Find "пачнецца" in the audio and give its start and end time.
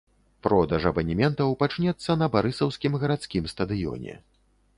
1.61-2.15